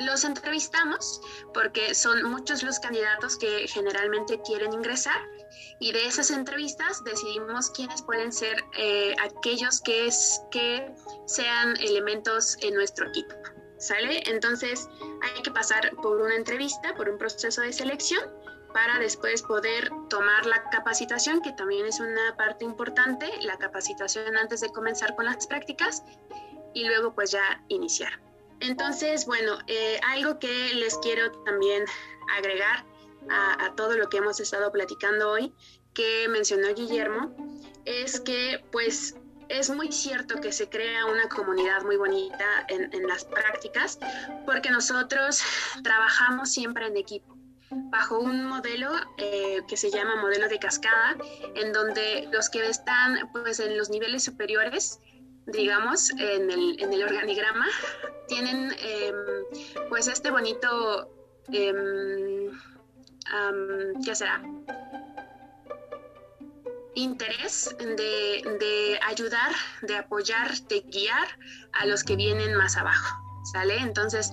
[0.00, 1.20] los entrevistamos
[1.54, 5.20] porque son muchos los candidatos que generalmente quieren ingresar
[5.80, 10.10] y de esas entrevistas decidimos quiénes pueden ser eh, aquellos que,
[11.26, 13.34] sean elementos en nuestro equipo.
[13.78, 14.22] ¿Sale?
[14.26, 14.88] Entonces
[15.22, 18.20] hay que pasar por una entrevista, por un proceso de selección
[18.72, 24.60] para después poder tomar la capacitación, que también es una parte importante, la capacitación antes
[24.60, 26.02] de comenzar con las prácticas
[26.74, 28.20] y luego pues ya iniciar.
[28.60, 31.84] Entonces, bueno, eh, algo que les quiero también
[32.36, 32.84] agregar
[33.30, 35.54] a, a, todo lo que hemos estado platicando hoy,
[35.94, 37.34] que mencionó Guillermo,
[37.84, 39.14] es que pues
[39.48, 43.98] es muy cierto que se crea una comunidad muy bonita en, las prácticas,
[44.44, 45.42] porque nosotros
[45.82, 47.36] trabajamos siempre en equipo
[47.70, 51.16] bajo un modelo eh, que se llama modelo de cascada,
[51.54, 55.00] en donde los que están pues, en los niveles superiores,
[55.46, 57.66] digamos, en el, en el organigrama,
[58.26, 59.16] tienen em,
[59.88, 61.10] pues este bonito,
[61.52, 62.50] eh,
[64.04, 64.42] ¿qué será?
[66.98, 71.28] Interés de, de ayudar, de apoyar, de guiar
[71.72, 73.28] a los que vienen más abajo.
[73.52, 73.78] ¿sale?
[73.78, 74.32] Entonces,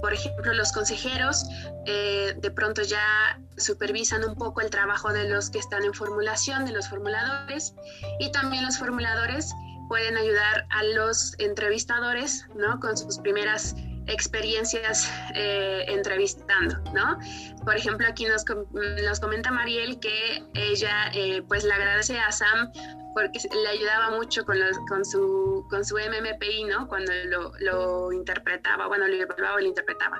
[0.00, 1.44] por ejemplo, los consejeros
[1.86, 6.64] eh, de pronto ya supervisan un poco el trabajo de los que están en formulación,
[6.64, 7.74] de los formuladores,
[8.18, 9.52] y también los formuladores
[9.88, 12.80] pueden ayudar a los entrevistadores, ¿no?
[12.80, 13.74] Con sus primeras
[14.06, 17.18] experiencias eh, entrevistando, ¿no?
[17.64, 22.72] Por ejemplo, aquí nos, nos comenta Mariel que ella eh, pues le agradece a Sam
[23.14, 24.56] porque le ayudaba mucho con,
[24.88, 26.88] con, su, con su MMPI, ¿no?
[26.88, 30.18] Cuando lo, lo interpretaba, bueno, lo evaluaba lo interpretaba.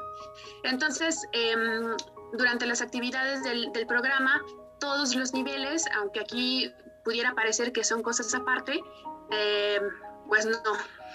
[0.64, 1.96] Entonces, em,
[2.34, 4.42] durante las actividades del, del programa,
[4.78, 6.72] todos los niveles, aunque aquí
[7.04, 8.80] pudiera parecer que son cosas aparte,
[9.30, 9.80] eh,
[10.28, 10.58] pues no,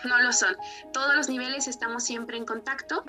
[0.04, 0.56] no lo son.
[0.94, 3.04] Todos los niveles estamos siempre en contacto,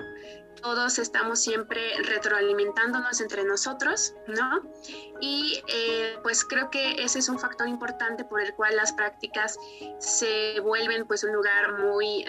[0.61, 4.61] todos estamos siempre retroalimentándonos entre nosotros, ¿no?
[5.21, 9.57] Y eh, pues creo que ese es un factor importante por el cual las prácticas
[9.99, 12.25] se vuelven pues un lugar muy,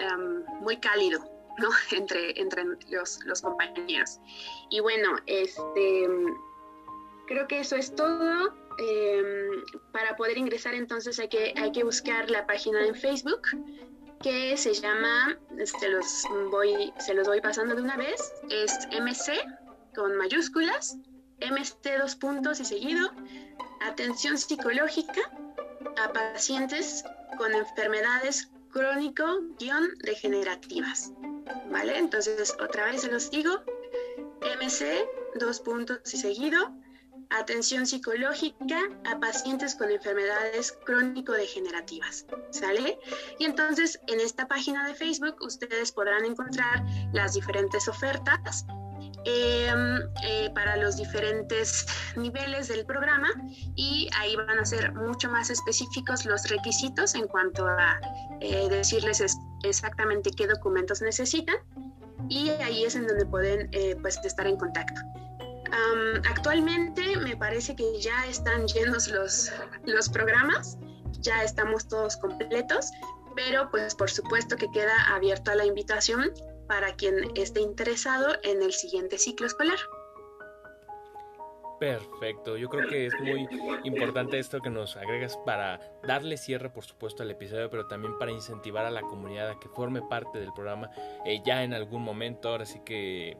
[0.59, 1.23] muy cálido,
[1.57, 1.69] ¿no?
[1.91, 4.19] Entre, entre los, los compañeros.
[4.69, 6.07] Y bueno, este,
[7.27, 8.61] creo que eso es todo.
[8.77, 13.41] Em, para poder ingresar entonces hay que, hay que buscar la página en Facebook
[14.21, 19.33] que se llama, este, los voy, se los voy pasando de una vez, es MC
[19.95, 20.95] con mayúsculas,
[21.39, 23.11] MC dos puntos y seguido,
[23.81, 25.21] atención psicológica
[25.97, 27.03] a pacientes
[27.37, 31.11] con enfermedades crónico-degenerativas.
[31.69, 31.97] ¿Vale?
[31.97, 33.61] Entonces, otra vez se los digo,
[34.59, 35.05] MC
[35.35, 36.71] dos puntos y seguido,
[37.31, 42.25] atención psicológica a pacientes con enfermedades crónico-degenerativas.
[42.51, 42.99] ¿Sale?
[43.39, 48.65] Y entonces en esta página de Facebook ustedes podrán encontrar las diferentes ofertas
[49.25, 53.29] em, eh, para los diferentes niveles del programa
[53.75, 57.99] y ahí van a ser mucho más específicos los requisitos en cuanto a
[58.39, 59.23] eh, decirles
[59.63, 61.55] exactamente qué documentos necesitan
[62.29, 65.01] y ahí es en donde pueden eh, pues estar en contacto
[66.29, 69.51] actualmente me parece que ya están llenos los,
[69.85, 70.77] los programas,
[71.19, 72.91] ya estamos todos completos,
[73.35, 76.31] pero pues por supuesto que queda abierta la invitación
[76.67, 79.77] para quien esté interesado en el siguiente ciclo escolar.
[81.81, 83.47] Perfecto, yo creo que es muy
[83.85, 88.31] importante esto que nos agregas para darle cierre, por supuesto, al episodio, pero también para
[88.31, 90.91] incentivar a la comunidad a que forme parte del programa
[91.25, 92.49] eh, ya en algún momento.
[92.49, 93.35] Ahora sí que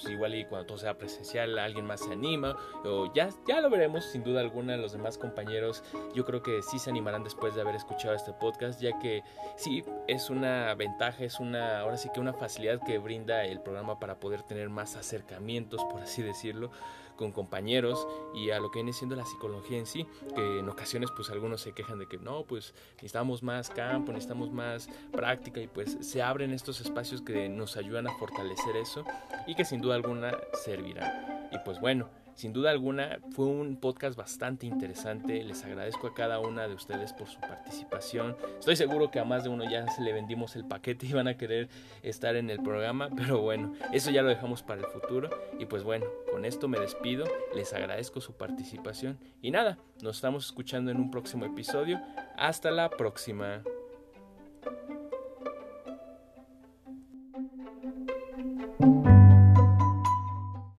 [0.00, 3.70] pues, igual y cuando todo sea presencial alguien más se anima o ya, ya lo
[3.70, 5.82] veremos sin duda alguna los demás compañeros
[6.14, 9.22] yo creo que sí se animarán después de haber escuchado este podcast ya que
[9.56, 13.98] sí es una ventaja es una ahora sí que una facilidad que brinda el programa
[13.98, 16.70] para poder tener más acercamientos por así decirlo
[17.16, 21.10] con compañeros y a lo que viene siendo la psicología en sí, que en ocasiones
[21.14, 25.66] pues algunos se quejan de que no, pues necesitamos más campo, necesitamos más práctica y
[25.66, 29.04] pues se abren estos espacios que nos ayudan a fortalecer eso
[29.46, 31.48] y que sin duda alguna servirán.
[31.52, 35.42] Y pues bueno, sin duda alguna fue un podcast bastante interesante.
[35.44, 38.36] Les agradezco a cada una de ustedes por su participación.
[38.58, 41.28] Estoy seguro que a más de uno ya se le vendimos el paquete y van
[41.28, 41.68] a querer
[42.02, 43.10] estar en el programa.
[43.16, 45.30] Pero bueno, eso ya lo dejamos para el futuro.
[45.58, 47.24] Y pues bueno, con esto me despido.
[47.54, 49.18] Les agradezco su participación.
[49.40, 52.00] Y nada, nos estamos escuchando en un próximo episodio.
[52.36, 53.62] Hasta la próxima.